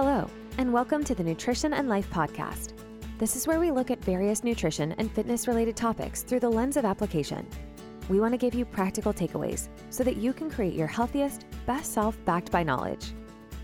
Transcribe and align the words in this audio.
Hello, 0.00 0.30
and 0.58 0.72
welcome 0.72 1.02
to 1.02 1.12
the 1.12 1.24
Nutrition 1.24 1.74
and 1.74 1.88
Life 1.88 2.08
Podcast. 2.08 2.74
This 3.18 3.34
is 3.34 3.48
where 3.48 3.58
we 3.58 3.72
look 3.72 3.90
at 3.90 4.04
various 4.04 4.44
nutrition 4.44 4.92
and 4.92 5.10
fitness 5.10 5.48
related 5.48 5.74
topics 5.74 6.22
through 6.22 6.38
the 6.38 6.48
lens 6.48 6.76
of 6.76 6.84
application. 6.84 7.44
We 8.08 8.20
want 8.20 8.32
to 8.32 8.38
give 8.38 8.54
you 8.54 8.64
practical 8.64 9.12
takeaways 9.12 9.66
so 9.90 10.04
that 10.04 10.16
you 10.16 10.32
can 10.32 10.52
create 10.52 10.74
your 10.74 10.86
healthiest, 10.86 11.46
best 11.66 11.92
self 11.92 12.16
backed 12.24 12.52
by 12.52 12.62
knowledge. 12.62 13.06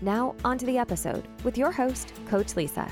Now, 0.01 0.35
on 0.43 0.57
to 0.57 0.65
the 0.65 0.77
episode 0.77 1.25
with 1.45 1.57
your 1.57 1.71
host, 1.71 2.11
Coach 2.27 2.57
Lisa. 2.57 2.91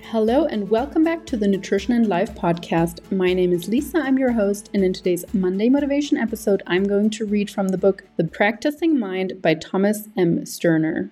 Hello, 0.00 0.46
and 0.46 0.70
welcome 0.70 1.04
back 1.04 1.26
to 1.26 1.36
the 1.36 1.46
Nutrition 1.46 1.92
and 1.92 2.06
Life 2.06 2.34
podcast. 2.34 3.00
My 3.12 3.34
name 3.34 3.52
is 3.52 3.68
Lisa, 3.68 3.98
I'm 3.98 4.16
your 4.16 4.32
host, 4.32 4.70
and 4.72 4.82
in 4.82 4.94
today's 4.94 5.26
Monday 5.34 5.68
Motivation 5.68 6.16
episode, 6.16 6.62
I'm 6.66 6.84
going 6.84 7.10
to 7.10 7.26
read 7.26 7.50
from 7.50 7.68
the 7.68 7.76
book 7.76 8.04
The 8.16 8.24
Practicing 8.24 8.98
Mind 8.98 9.42
by 9.42 9.52
Thomas 9.52 10.08
M. 10.16 10.46
Sterner. 10.46 11.10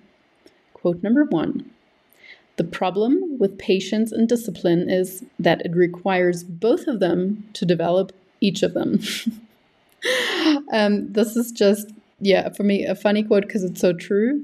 Quote 0.83 1.01
number 1.01 1.23
one 1.23 1.71
The 2.57 2.65
problem 2.65 3.37
with 3.39 3.57
patience 3.57 4.11
and 4.11 4.27
discipline 4.27 4.89
is 4.89 5.23
that 5.39 5.65
it 5.65 5.73
requires 5.73 6.43
both 6.43 6.87
of 6.87 6.99
them 6.99 7.47
to 7.53 7.65
develop 7.65 8.11
each 8.41 8.63
of 8.63 8.73
them. 8.73 8.99
um, 10.73 11.09
this 11.13 11.37
is 11.37 11.53
just, 11.53 11.93
yeah, 12.19 12.49
for 12.49 12.63
me, 12.63 12.85
a 12.85 12.95
funny 12.95 13.23
quote 13.23 13.43
because 13.43 13.63
it's 13.63 13.79
so 13.79 13.93
true. 13.93 14.43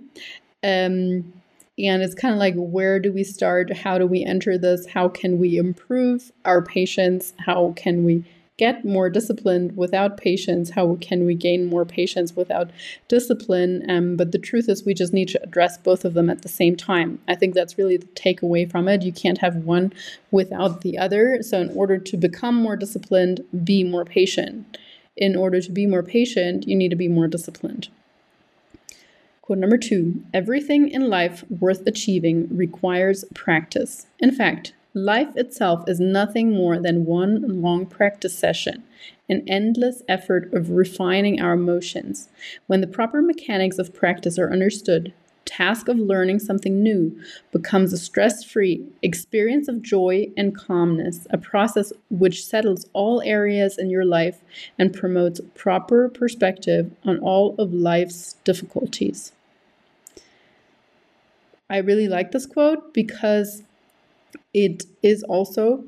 Um, 0.64 1.34
and 1.78 2.02
it's 2.02 2.16
kind 2.16 2.34
of 2.34 2.40
like, 2.40 2.56
where 2.56 3.02
do 3.02 3.12
we 3.12 3.26
start? 3.26 3.74
How 3.76 3.98
do 3.98 4.08
we 4.08 4.24
enter 4.24 4.58
this? 4.58 4.88
How 4.88 5.10
can 5.10 5.40
we 5.40 5.58
improve 5.58 6.32
our 6.46 6.62
patience? 6.62 7.34
How 7.40 7.74
can 7.76 8.06
we 8.06 8.24
get 8.60 8.84
more 8.84 9.10
disciplined 9.10 9.78
without 9.78 10.18
patience? 10.18 10.72
How 10.72 10.96
can 11.00 11.26
we 11.26 11.34
gain 11.34 11.66
more 11.66 11.86
patience 11.86 12.36
without 12.36 12.70
discipline? 13.08 13.90
Um, 13.90 14.18
but 14.18 14.34
the 14.34 14.38
truth 14.38 14.68
is, 14.68 14.84
we 14.84 14.94
just 14.94 15.14
need 15.14 15.30
to 15.30 15.42
address 15.42 15.78
both 15.78 16.04
of 16.04 16.14
them 16.14 16.30
at 16.30 16.42
the 16.42 16.50
same 16.50 16.76
time. 16.76 17.20
I 17.26 17.36
think 17.36 17.56
that's 17.56 17.78
really 17.78 17.96
the 17.96 18.06
takeaway 18.08 18.70
from 18.70 18.90
it. 18.90 19.02
You 19.02 19.14
can't 19.14 19.38
have 19.38 19.56
one 19.56 19.94
without 20.30 20.82
the 20.82 20.98
other. 20.98 21.42
So, 21.42 21.62
in 21.62 21.70
order 21.70 21.98
to 21.98 22.18
become 22.18 22.56
more 22.56 22.76
disciplined, 22.76 23.46
be 23.64 23.86
more 23.86 24.04
patient. 24.04 24.78
In 25.16 25.38
order 25.38 25.62
to 25.62 25.72
be 25.72 25.88
more 25.88 26.04
patient, 26.04 26.68
you 26.68 26.76
need 26.76 26.90
to 26.90 26.98
be 26.98 27.08
more 27.08 27.28
disciplined. 27.28 27.88
Quote 29.42 29.58
number 29.58 29.78
two 29.78 30.22
everything 30.34 30.90
in 30.90 31.10
life 31.10 31.44
worth 31.50 31.88
achieving 31.88 32.48
requires 32.56 33.24
practice. 33.34 34.06
In 34.20 34.32
fact, 34.32 34.74
life 34.94 35.36
itself 35.36 35.84
is 35.88 36.00
nothing 36.00 36.52
more 36.52 36.80
than 36.80 37.06
one 37.06 37.62
long 37.62 37.86
practice 37.86 38.38
session, 38.38 38.84
an 39.30 39.44
endless 39.48 40.02
effort 40.08 40.52
of 40.54 40.72
refining 40.72 41.40
our 41.40 41.54
emotions. 41.54 42.30
When 42.68 42.82
the 42.82 42.88
proper 42.88 43.22
mechanics 43.22 43.78
of 43.78 43.94
practice 43.94 44.40
are 44.40 44.52
understood, 44.52 45.14
task 45.46 45.88
of 45.88 45.98
learning 45.98 46.40
something 46.40 46.84
new 46.84 47.20
becomes 47.52 47.92
a 47.92 47.98
stress 47.98 48.44
free 48.44 48.86
experience 49.02 49.68
of 49.68 49.82
joy 49.82 50.28
and 50.38 50.56
calmness, 50.56 51.26
a 51.32 51.38
process 51.38 51.92
which 52.10 52.46
settles 52.46 52.86
all 52.94 53.22
areas 53.22 53.78
in 53.78 53.90
your 53.90 54.06
life 54.06 54.42
and 54.78 54.94
promotes 54.94 55.42
proper 55.56 56.08
perspective 56.08 56.92
on 57.04 57.20
all 57.20 57.56
of 57.58 57.74
life's 57.74 58.34
difficulties. 58.44 59.32
I 61.70 61.78
really 61.78 62.08
like 62.08 62.32
this 62.32 62.46
quote 62.46 62.94
because 62.94 63.64
it 64.54 64.86
is 65.04 65.24
also, 65.24 65.84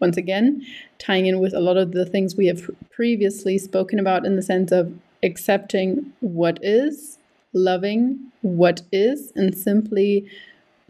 once 0.00 0.16
again, 0.16 0.64
tying 0.98 1.26
in 1.26 1.38
with 1.40 1.54
a 1.54 1.60
lot 1.60 1.76
of 1.76 1.92
the 1.92 2.06
things 2.06 2.36
we 2.36 2.46
have 2.46 2.70
previously 2.90 3.58
spoken 3.58 3.98
about 3.98 4.24
in 4.24 4.36
the 4.36 4.42
sense 4.42 4.72
of 4.72 4.92
accepting 5.22 6.12
what 6.20 6.58
is, 6.62 7.18
loving 7.52 8.32
what 8.42 8.82
is, 8.92 9.32
and 9.34 9.56
simply 9.56 10.26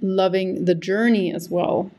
loving 0.00 0.64
the 0.64 0.74
journey 0.74 1.32
as 1.32 1.48
well. 1.48 1.90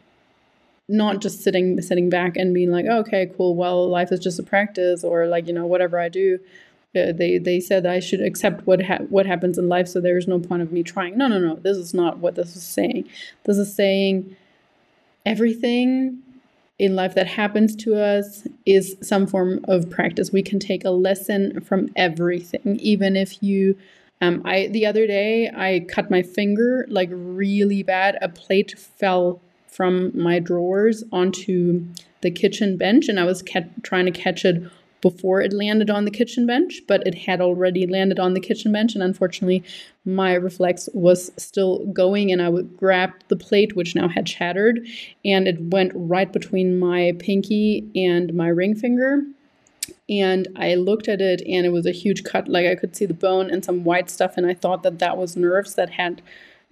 Not 0.88 1.20
just 1.20 1.42
sitting 1.42 1.82
sitting 1.82 2.10
back 2.10 2.38
and 2.38 2.54
being 2.54 2.72
like, 2.72 2.86
oh, 2.88 3.00
okay, 3.00 3.32
cool, 3.36 3.56
well, 3.56 3.88
life 3.90 4.12
is 4.12 4.20
just 4.20 4.38
a 4.40 4.44
practice, 4.44 5.04
or 5.04 5.26
like, 5.26 5.48
you 5.48 5.54
know, 5.54 5.66
whatever 5.66 6.00
I 6.00 6.10
do, 6.10 6.40
uh, 6.96 7.12
they 7.12 7.38
they 7.38 7.60
said 7.60 7.86
I 7.86 8.00
should 8.00 8.22
accept 8.22 8.68
what 8.68 8.84
ha- 8.84 9.04
what 9.10 9.26
happens 9.26 9.58
in 9.58 9.68
life, 9.68 9.88
so 9.88 10.00
there 10.00 10.18
is 10.18 10.28
no 10.28 10.40
point 10.40 10.62
of 10.62 10.72
me 10.72 10.84
trying. 10.84 11.18
No, 11.18 11.28
no, 11.28 11.40
no. 11.40 11.56
This 11.56 11.78
is 11.78 11.94
not 11.94 12.20
what 12.20 12.36
this 12.36 12.56
is 12.56 12.64
saying. 12.64 13.10
This 13.46 13.58
is 13.58 13.76
saying 13.76 14.36
everything 15.26 16.22
in 16.78 16.96
life 16.96 17.16
that 17.16 17.28
happens 17.28 17.76
to 17.76 17.96
us 17.96 18.48
is 18.66 18.98
some 19.02 19.26
form 19.28 19.64
of 19.68 19.90
practice. 19.90 20.32
We 20.32 20.44
can 20.44 20.60
take 20.60 20.84
a 20.84 20.90
lesson 20.90 21.62
from 21.62 21.90
everything, 21.96 22.80
even 22.82 23.16
if 23.16 23.42
you. 23.42 23.78
Um, 24.22 24.42
I 24.46 24.68
the 24.68 24.86
other 24.86 25.08
day 25.08 25.50
I 25.50 25.86
cut 25.90 26.10
my 26.10 26.22
finger 26.22 26.86
like 26.90 27.10
really 27.12 27.84
bad. 27.84 28.18
A 28.22 28.30
plate 28.30 28.78
fell 28.78 29.42
from 29.68 30.18
my 30.18 30.40
drawers 30.40 31.04
onto 31.12 31.86
the 32.22 32.32
kitchen 32.32 32.78
bench, 32.78 33.08
and 33.10 33.20
I 33.20 33.26
was 33.26 33.44
trying 33.84 34.06
to 34.06 34.12
catch 34.12 34.46
it 34.46 34.64
before 35.06 35.40
it 35.40 35.54
landed 35.54 35.92
on 35.92 36.04
the 36.04 36.10
kitchen 36.10 36.48
bench, 36.48 36.82
but 36.88 37.06
it 37.06 37.14
had 37.14 37.40
already 37.40 37.86
landed 37.86 38.18
on 38.18 38.34
the 38.34 38.40
kitchen 38.40 38.72
bench. 38.72 38.96
And 38.96 39.04
unfortunately, 39.04 39.64
my 40.04 40.34
reflex 40.34 40.90
was 40.96 41.32
still 41.38 41.86
going, 41.94 42.32
and 42.32 42.42
I 42.42 42.50
would 42.50 42.76
grab 42.76 43.12
the 43.28 43.36
plate, 43.36 43.76
which 43.76 43.94
now 43.94 44.08
had 44.08 44.28
shattered, 44.28 44.80
and 45.24 45.48
it 45.48 45.62
went 45.62 45.92
right 45.94 46.34
between 46.34 46.80
my 46.80 47.14
pinky 47.20 47.88
and 47.96 48.34
my 48.34 48.48
ring 48.48 48.74
finger. 48.74 49.22
And 50.10 50.48
I 50.56 50.74
looked 50.74 51.08
at 51.08 51.22
it, 51.22 51.44
and 51.48 51.68
it 51.68 51.72
was 51.72 51.86
a 51.86 51.92
huge 51.92 52.24
cut. 52.24 52.48
Like 52.48 52.66
I 52.66 52.74
could 52.74 52.96
see 52.96 53.06
the 53.06 53.14
bone 53.14 53.52
and 53.52 53.64
some 53.64 53.84
white 53.84 54.10
stuff, 54.10 54.38
and 54.38 54.48
I 54.48 54.56
thought 54.56 54.82
that 54.82 54.98
that 54.98 55.18
was 55.18 55.38
nerves 55.38 55.76
that 55.76 55.92
had 55.92 56.24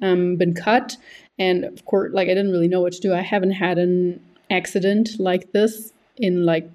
um, 0.01 0.38
been 0.38 0.55
cut. 0.55 0.97
And 1.38 1.63
of 1.66 1.85
course, 1.85 2.11
like 2.16 2.29
I 2.29 2.33
didn't 2.33 2.51
really 2.51 2.67
know 2.67 2.81
what 2.81 2.93
to 2.93 2.99
do. 2.99 3.13
I 3.13 3.22
haven't 3.22 3.51
had 3.51 3.77
an 3.77 4.19
accident 4.49 5.19
like 5.19 5.51
this 5.51 5.93
in 6.17 6.47
like 6.47 6.67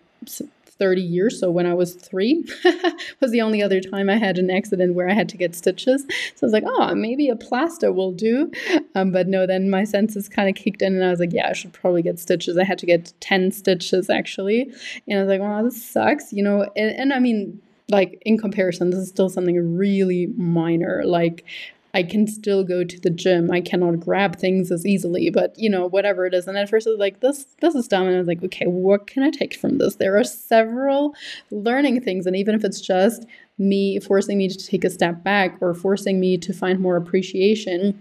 30 0.79 1.01
years. 1.01 1.41
So 1.41 1.51
when 1.51 1.67
I 1.67 1.75
was 1.75 1.95
three 1.95 2.45
was 3.21 3.31
the 3.31 3.41
only 3.41 3.63
other 3.63 3.81
time 3.81 4.09
I 4.09 4.17
had 4.17 4.39
an 4.39 4.51
accident 4.51 4.95
where 4.95 5.09
I 5.09 5.13
had 5.13 5.29
to 5.31 5.37
get 5.37 5.55
stitches. 5.55 6.03
So 6.35 6.45
I 6.45 6.47
was 6.47 6.53
like, 6.53 6.65
oh, 6.67 6.95
maybe 6.95 7.29
a 7.29 7.37
plaster 7.37 7.93
will 7.93 8.13
do. 8.13 8.51
Um, 8.95 9.11
but 9.11 9.29
no, 9.29 9.47
then 9.47 9.71
my 9.71 9.85
senses 9.85 10.29
kind 10.29 10.49
of 10.49 10.55
kicked 10.55 10.83
in 10.83 10.95
and 10.95 11.05
I 11.05 11.11
was 11.11 11.21
like, 11.21 11.33
yeah, 11.33 11.49
I 11.49 11.53
should 11.53 11.73
probably 11.73 12.03
get 12.03 12.19
stitches. 12.19 12.57
I 12.57 12.65
had 12.65 12.79
to 12.79 12.87
get 12.87 13.13
10 13.21 13.53
stitches 13.53 14.09
actually. 14.09 14.73
And 15.07 15.19
I 15.19 15.23
was 15.23 15.29
like, 15.29 15.41
wow, 15.41 15.63
this 15.63 15.83
sucks, 15.83 16.33
you 16.33 16.43
know. 16.43 16.63
And, 16.77 16.91
and 16.99 17.13
I 17.13 17.19
mean, 17.19 17.61
like 17.91 18.21
in 18.25 18.39
comparison, 18.39 18.91
this 18.91 19.01
is 19.01 19.09
still 19.09 19.29
something 19.29 19.77
really 19.77 20.27
minor. 20.37 21.03
Like 21.05 21.45
I 21.95 22.03
can 22.03 22.27
still 22.27 22.65
go 22.65 22.85
to 22.85 23.01
the 23.01 23.11
gym. 23.11 23.51
I 23.51 23.61
cannot 23.61 24.01
grab 24.01 24.37
things 24.37 24.71
as 24.71 24.85
easily, 24.87 25.31
but 25.31 25.59
you 25.59 25.71
know, 25.71 25.87
whatever 25.87 26.27
it 26.27 26.35
is. 26.35 26.47
And 26.47 26.57
at 26.59 26.69
first 26.69 26.87
I 26.87 26.91
was 26.91 26.99
like, 26.99 27.21
this 27.21 27.47
this 27.61 27.75
is 27.75 27.89
dumb. 27.89 28.07
And 28.07 28.17
I 28.17 28.19
was 28.19 28.29
like, 28.29 28.43
okay, 28.45 28.67
what 28.67 29.07
can 29.07 29.23
I 29.23 29.31
take 29.31 29.55
from 29.55 29.79
this? 29.79 29.97
There 29.97 30.19
are 30.19 30.25
several 30.25 31.15
learning 31.51 32.01
things. 32.03 32.27
And 32.27 32.37
even 32.37 32.55
if 32.55 32.65
it's 32.65 32.81
just 32.81 33.25
me 33.59 33.99
forcing 34.01 34.39
me 34.39 34.49
to 34.49 34.57
take 34.57 34.85
a 34.85 34.91
step 34.91 35.25
back 35.25 35.57
or 35.61 35.75
forcing 35.75 36.21
me 36.21 36.39
to 36.39 36.53
find 36.53 36.79
more 36.79 36.97
appreciation 36.97 38.01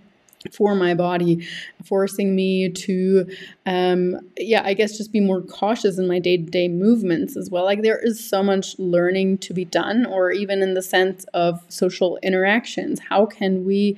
for 0.54 0.76
my 0.76 0.94
body, 0.94 1.48
forcing 1.84 2.36
me 2.36 2.70
to, 2.70 3.28
um, 3.66 4.20
yeah, 4.38 4.62
I 4.64 4.74
guess 4.74 4.98
just 4.98 5.12
be 5.12 5.20
more 5.20 5.42
cautious 5.42 5.98
in 5.98 6.08
my 6.08 6.20
day 6.20 6.38
to 6.38 6.44
day 6.44 6.68
movements 6.68 7.36
as 7.36 7.50
well. 7.50 7.66
Like 7.66 7.82
there 7.82 8.00
is 8.00 8.24
so 8.24 8.44
much 8.44 8.78
learning 8.78 9.40
to 9.40 9.54
be 9.54 9.66
done, 9.66 10.06
or 10.06 10.32
even 10.32 10.62
in 10.62 10.76
the 10.76 10.82
sense 10.82 11.26
of 11.34 11.66
social 11.70 12.20
interactions. 12.22 13.00
How 13.10 13.26
can 13.26 13.66
we 13.66 13.98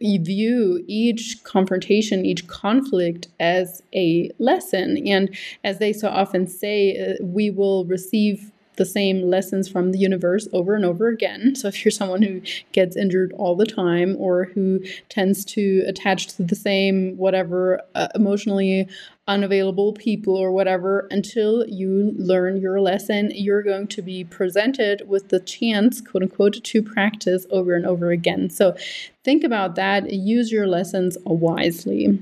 view 0.00 0.84
each 0.86 1.42
confrontation, 1.42 2.24
each 2.24 2.46
conflict 2.46 3.28
as 3.40 3.82
a 3.94 4.30
lesson? 4.38 5.06
And 5.06 5.36
as 5.64 5.78
they 5.78 5.92
so 5.92 6.08
often 6.08 6.46
say, 6.46 7.16
uh, 7.18 7.24
we 7.24 7.50
will 7.50 7.84
receive 7.86 8.51
the 8.76 8.84
same 8.84 9.22
lessons 9.22 9.68
from 9.68 9.92
the 9.92 9.98
universe 9.98 10.48
over 10.52 10.74
and 10.74 10.84
over 10.84 11.08
again. 11.08 11.54
So 11.54 11.68
if 11.68 11.84
you're 11.84 11.92
someone 11.92 12.22
who 12.22 12.40
gets 12.72 12.96
injured 12.96 13.32
all 13.36 13.54
the 13.54 13.66
time 13.66 14.16
or 14.18 14.44
who 14.44 14.80
tends 15.08 15.44
to 15.46 15.84
attach 15.86 16.28
to 16.36 16.42
the 16.42 16.54
same 16.54 17.16
whatever 17.16 17.82
uh, 17.94 18.08
emotionally 18.14 18.88
unavailable 19.28 19.92
people 19.92 20.34
or 20.34 20.50
whatever 20.50 21.06
until 21.10 21.64
you 21.68 22.12
learn 22.16 22.60
your 22.60 22.80
lesson 22.80 23.30
you're 23.32 23.62
going 23.62 23.86
to 23.86 24.02
be 24.02 24.24
presented 24.24 25.00
with 25.06 25.28
the 25.28 25.38
chance 25.38 26.00
quote 26.00 26.24
unquote 26.24 26.62
to 26.64 26.82
practice 26.82 27.46
over 27.50 27.74
and 27.74 27.86
over 27.86 28.10
again. 28.10 28.50
So 28.50 28.76
think 29.22 29.44
about 29.44 29.76
that. 29.76 30.10
Use 30.10 30.50
your 30.50 30.66
lessons 30.66 31.16
wisely. 31.24 32.18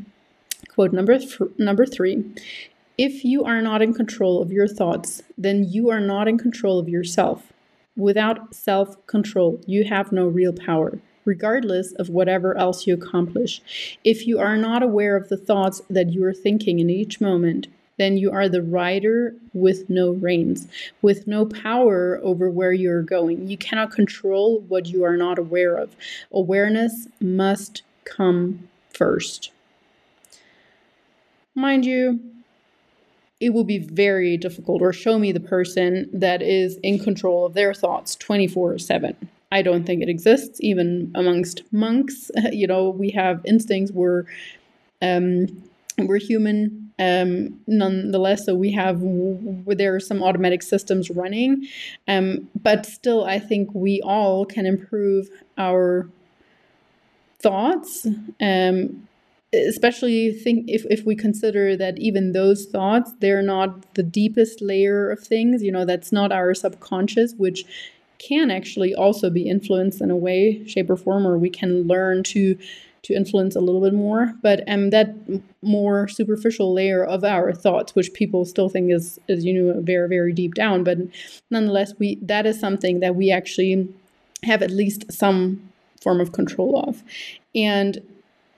Quote 0.68 0.92
number 0.92 1.18
th- 1.18 1.40
number 1.58 1.86
3 1.86 2.22
if 3.00 3.24
you 3.24 3.42
are 3.44 3.62
not 3.62 3.80
in 3.80 3.94
control 3.94 4.42
of 4.42 4.52
your 4.52 4.68
thoughts, 4.68 5.22
then 5.38 5.64
you 5.64 5.88
are 5.88 6.00
not 6.00 6.28
in 6.28 6.36
control 6.36 6.78
of 6.78 6.86
yourself. 6.86 7.50
Without 7.96 8.54
self 8.54 9.06
control, 9.06 9.58
you 9.66 9.84
have 9.84 10.12
no 10.12 10.26
real 10.26 10.52
power, 10.52 10.98
regardless 11.24 11.92
of 11.92 12.10
whatever 12.10 12.54
else 12.58 12.86
you 12.86 12.92
accomplish. 12.92 13.62
If 14.04 14.26
you 14.26 14.38
are 14.38 14.58
not 14.58 14.82
aware 14.82 15.16
of 15.16 15.30
the 15.30 15.38
thoughts 15.38 15.80
that 15.88 16.12
you 16.12 16.22
are 16.26 16.34
thinking 16.34 16.78
in 16.78 16.90
each 16.90 17.22
moment, 17.22 17.68
then 17.96 18.18
you 18.18 18.30
are 18.32 18.50
the 18.50 18.60
rider 18.62 19.34
with 19.54 19.88
no 19.88 20.10
reins, 20.10 20.68
with 21.00 21.26
no 21.26 21.46
power 21.46 22.20
over 22.22 22.50
where 22.50 22.74
you're 22.74 23.00
going. 23.00 23.48
You 23.48 23.56
cannot 23.56 23.92
control 23.92 24.60
what 24.68 24.88
you 24.88 25.04
are 25.04 25.16
not 25.16 25.38
aware 25.38 25.74
of. 25.74 25.96
Awareness 26.32 27.08
must 27.18 27.80
come 28.04 28.68
first. 28.92 29.52
Mind 31.54 31.86
you, 31.86 32.20
it 33.40 33.54
will 33.54 33.64
be 33.64 33.78
very 33.78 34.36
difficult, 34.36 34.82
or 34.82 34.92
show 34.92 35.18
me 35.18 35.32
the 35.32 35.40
person 35.40 36.08
that 36.12 36.42
is 36.42 36.76
in 36.82 36.98
control 36.98 37.46
of 37.46 37.54
their 37.54 37.72
thoughts 37.72 38.14
24 38.16 38.78
7. 38.78 39.16
I 39.52 39.62
don't 39.62 39.84
think 39.84 40.02
it 40.02 40.08
exists, 40.08 40.60
even 40.60 41.10
amongst 41.14 41.62
monks. 41.72 42.30
You 42.52 42.66
know, 42.66 42.90
we 42.90 43.10
have 43.10 43.40
instincts, 43.44 43.92
we're, 43.92 44.24
um, 45.02 45.46
we're 45.98 46.18
human 46.18 46.92
um, 46.98 47.60
nonetheless. 47.66 48.44
So 48.44 48.54
we 48.54 48.72
have, 48.72 49.00
there 49.00 49.94
are 49.94 50.00
some 50.00 50.22
automatic 50.22 50.62
systems 50.62 51.10
running. 51.10 51.66
Um, 52.06 52.48
but 52.62 52.86
still, 52.86 53.24
I 53.24 53.38
think 53.38 53.70
we 53.72 54.02
all 54.02 54.44
can 54.44 54.66
improve 54.66 55.28
our 55.56 56.08
thoughts 57.40 58.06
um, 58.40 59.08
especially 59.52 60.32
think 60.32 60.66
if, 60.68 60.84
if 60.88 61.04
we 61.04 61.16
consider 61.16 61.76
that 61.76 61.98
even 61.98 62.32
those 62.32 62.66
thoughts 62.66 63.12
they're 63.20 63.42
not 63.42 63.94
the 63.94 64.02
deepest 64.02 64.60
layer 64.60 65.10
of 65.10 65.20
things 65.20 65.62
you 65.62 65.72
know 65.72 65.84
that's 65.84 66.12
not 66.12 66.30
our 66.30 66.54
subconscious 66.54 67.34
which 67.36 67.64
can 68.18 68.50
actually 68.50 68.94
also 68.94 69.30
be 69.30 69.48
influenced 69.48 70.00
in 70.00 70.10
a 70.10 70.16
way 70.16 70.64
shape 70.66 70.90
or 70.90 70.96
form 70.96 71.26
or 71.26 71.38
we 71.38 71.50
can 71.50 71.82
learn 71.82 72.22
to 72.22 72.56
to 73.02 73.14
influence 73.14 73.56
a 73.56 73.60
little 73.60 73.80
bit 73.80 73.94
more. 73.94 74.34
But 74.42 74.62
um 74.68 74.90
that 74.90 75.14
more 75.62 76.06
superficial 76.06 76.72
layer 76.72 77.04
of 77.04 77.24
our 77.24 77.52
thoughts 77.52 77.94
which 77.94 78.12
people 78.12 78.44
still 78.44 78.68
think 78.68 78.92
is 78.92 79.18
is 79.28 79.44
you 79.44 79.54
know 79.54 79.80
very 79.80 80.08
very 80.08 80.32
deep 80.32 80.54
down 80.54 80.84
but 80.84 80.98
nonetheless 81.50 81.94
we 81.98 82.16
that 82.22 82.46
is 82.46 82.60
something 82.60 83.00
that 83.00 83.14
we 83.14 83.30
actually 83.30 83.88
have 84.44 84.62
at 84.62 84.70
least 84.70 85.10
some 85.12 85.70
form 86.02 86.20
of 86.20 86.32
control 86.32 86.82
of. 86.86 87.02
And 87.54 88.00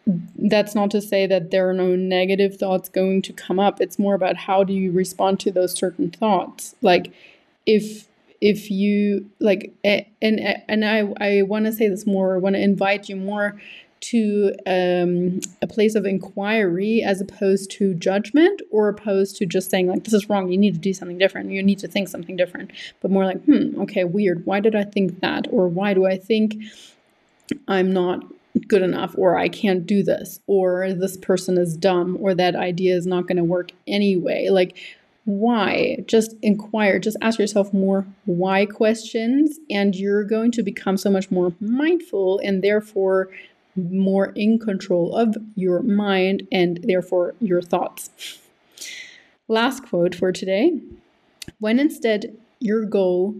that's 0.07 0.75
not 0.75 0.91
to 0.91 1.01
say 1.01 1.27
that 1.27 1.51
there 1.51 1.69
are 1.69 1.75
no 1.75 1.95
negative 1.95 2.57
thoughts 2.57 2.89
going 2.89 3.23
to 3.23 3.33
come 3.33 3.59
up. 3.61 3.81
It's 3.81 3.99
more 3.99 4.15
about 4.15 4.37
how 4.37 4.65
do 4.65 4.73
you 4.73 4.91
respond 4.91 5.41
to 5.41 5.53
those 5.53 5.73
certain 5.73 6.11
thoughts? 6.11 6.75
Like 6.83 7.13
if 7.67 8.09
if 8.41 8.71
you 8.71 9.31
like 9.39 9.73
and 9.85 10.41
and 10.69 10.85
i 10.85 10.99
i 11.21 11.43
want 11.43 11.65
to 11.65 11.73
say 11.73 11.87
this 11.89 12.05
more 12.05 12.35
i 12.35 12.39
want 12.39 12.57
to 12.57 12.61
invite 12.61 13.09
you 13.09 13.15
more 13.15 13.57
to 14.01 14.53
um, 14.67 15.39
a 15.63 15.67
place 15.69 15.95
of 15.95 16.05
inquiry 16.05 17.03
as 17.03 17.21
opposed 17.21 17.71
to 17.71 17.95
judgment 17.95 18.61
or 18.73 18.89
opposed 18.89 19.37
to 19.37 19.47
just 19.47 19.71
saying 19.71 19.87
like 19.87 20.03
this 20.03 20.13
is 20.13 20.29
wrong 20.29 20.51
you 20.51 20.59
need 20.59 20.75
to 20.75 20.81
do 20.81 20.93
something 20.93 21.19
different 21.19 21.51
you 21.51 21.63
need 21.63 21.79
to 21.79 21.87
think 21.87 22.09
something 22.09 22.37
different. 22.37 22.73
But 23.01 23.13
more 23.13 23.25
like 23.25 23.43
hmm 23.45 23.81
okay 23.83 24.03
weird 24.03 24.45
why 24.45 24.59
did 24.59 24.75
i 24.75 24.83
think 24.83 25.21
that? 25.21 25.47
Or 25.51 25.69
why 25.69 25.95
do 25.95 26.05
i 26.05 26.17
think 26.17 26.57
i'm 27.69 27.93
not 27.93 28.25
good 28.69 28.83
enough 28.83 29.15
or 29.17 29.37
I 29.37 29.49
can't 29.49 29.87
do 29.87 30.03
this 30.03 30.41
or 30.47 30.93
this 30.93 31.17
person 31.17 31.57
is 31.59 31.77
dumb 31.77 32.19
or 32.21 32.35
that 32.35 32.55
idea 32.55 32.95
is 32.95 33.07
not 33.07 33.27
going 33.27 33.39
to 33.39 33.45
work 33.45 33.73
anyway. 33.87 34.49
Like, 34.51 34.77
why? 35.25 35.99
Just 36.07 36.35
inquire, 36.43 36.99
just 36.99 37.17
ask 37.21 37.39
yourself 37.39 37.73
more 37.73 38.07
why 38.25 38.67
questions, 38.67 39.59
and 39.71 39.95
you're 39.95 40.25
going 40.25 40.51
to 40.53 40.63
become 40.63 40.97
so 40.97 41.11
much 41.11 41.31
more 41.31 41.55
mindful 41.61 42.41
and 42.41 42.63
therefore 42.63 43.29
more 43.77 44.33
in 44.35 44.59
control 44.59 45.15
of 45.15 45.37
your 45.55 45.81
mind 45.83 46.47
and 46.51 46.81
therefore 46.83 47.35
your 47.41 47.63
thoughts. 47.63 48.11
Last 49.49 49.85
quote 49.85 50.15
for 50.15 50.33
today 50.33 50.81
when 51.59 51.79
instead 51.79 52.37
your 52.59 52.85
goal 52.85 53.35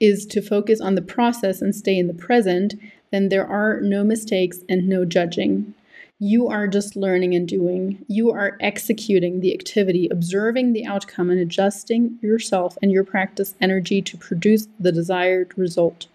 is 0.00 0.26
to 0.26 0.42
focus 0.42 0.80
on 0.80 0.94
the 0.94 1.02
process 1.02 1.62
and 1.62 1.74
stay 1.74 1.98
in 1.98 2.06
the 2.06 2.14
present, 2.14 2.74
then 3.10 3.28
there 3.28 3.46
are 3.46 3.80
no 3.80 4.04
mistakes 4.04 4.58
and 4.68 4.88
no 4.88 5.04
judging. 5.04 5.74
You 6.18 6.48
are 6.48 6.66
just 6.66 6.96
learning 6.96 7.34
and 7.34 7.46
doing. 7.46 8.04
You 8.08 8.30
are 8.30 8.56
executing 8.60 9.40
the 9.40 9.52
activity, 9.52 10.08
observing 10.10 10.72
the 10.72 10.86
outcome, 10.86 11.28
and 11.30 11.38
adjusting 11.38 12.18
yourself 12.22 12.78
and 12.80 12.90
your 12.90 13.04
practice 13.04 13.54
energy 13.60 14.00
to 14.02 14.16
produce 14.16 14.66
the 14.80 14.92
desired 14.92 15.52
result. 15.58 16.06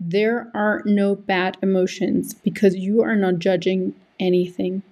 There 0.00 0.50
are 0.54 0.82
no 0.86 1.14
bad 1.14 1.58
emotions 1.62 2.32
because 2.32 2.74
you 2.76 3.02
are 3.02 3.16
not 3.16 3.38
judging 3.38 3.94
anything. 4.18 4.82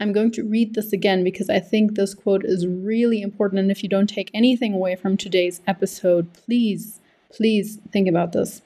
I'm 0.00 0.12
going 0.12 0.32
to 0.32 0.42
read 0.42 0.74
this 0.74 0.92
again 0.92 1.22
because 1.22 1.48
I 1.48 1.60
think 1.60 1.94
this 1.94 2.14
quote 2.14 2.44
is 2.44 2.66
really 2.66 3.22
important. 3.22 3.60
And 3.60 3.70
if 3.70 3.84
you 3.84 3.88
don't 3.88 4.08
take 4.08 4.30
anything 4.34 4.74
away 4.74 4.96
from 4.96 5.16
today's 5.16 5.60
episode, 5.68 6.32
please, 6.32 7.00
please 7.30 7.78
think 7.92 8.08
about 8.08 8.32
this 8.32 8.62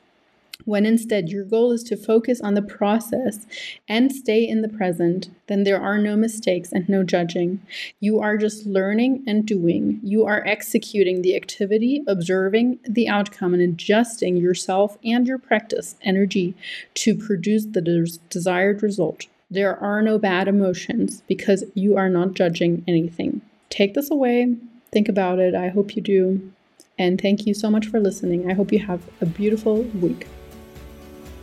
when 0.67 0.85
instead 0.85 1.31
your 1.31 1.45
goal 1.45 1.73
is 1.73 1.83
to 1.85 1.97
focus 1.97 2.41
on 2.41 2.55
the 2.55 2.61
process 2.61 3.47
and 3.89 4.13
stay 4.13 4.47
in 4.47 4.61
the 4.61 4.69
present, 4.69 5.31
then 5.47 5.63
there 5.63 5.81
are 5.81 5.97
no 5.97 6.17
mistakes 6.17 6.73
and 6.73 6.87
no 6.89 7.03
judging. 7.03 7.63
You 8.01 8.21
are 8.21 8.37
just 8.37 8.67
learning 8.67 9.23
and 9.27 9.47
doing. 9.47 10.01
You 10.03 10.27
are 10.27 10.45
executing 10.47 11.23
the 11.23 11.37
activity, 11.37 12.03
observing 12.07 12.81
the 12.87 13.09
outcome, 13.09 13.55
and 13.55 13.63
adjusting 13.63 14.37
yourself 14.37 14.99
and 15.05 15.27
your 15.27 15.39
practice 15.39 15.95
energy 16.03 16.55
to 16.95 17.15
produce 17.15 17.65
the 17.65 17.81
des- 17.81 18.19
desired 18.29 18.83
result. 18.83 19.27
There 19.49 19.79
are 19.79 20.03
no 20.03 20.19
bad 20.19 20.49
emotions 20.49 21.23
because 21.29 21.65
you 21.75 21.97
are 21.97 22.09
not 22.09 22.35
judging 22.35 22.83
anything. 22.89 23.41
Take 23.71 23.95
this 23.95 24.11
away, 24.11 24.57
think 24.91 25.09
about 25.09 25.39
it. 25.39 25.55
I 25.55 25.69
hope 25.69 25.95
you 25.95 26.03
do. 26.03 26.53
And 26.99 27.21
thank 27.21 27.47
you 27.47 27.55
so 27.55 27.71
much 27.71 27.87
for 27.87 28.01
listening. 28.01 28.51
I 28.51 28.55
hope 28.55 28.73
you 28.73 28.81
have 28.81 29.03
a 29.21 29.27
beautiful 29.27 29.83
week. 29.83 30.27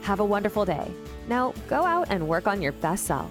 Have 0.00 0.20
a 0.20 0.24
wonderful 0.24 0.64
day. 0.64 0.90
Now 1.28 1.52
go 1.68 1.84
out 1.84 2.06
and 2.08 2.26
work 2.26 2.48
on 2.48 2.62
your 2.62 2.72
best 2.72 3.04
self. 3.04 3.30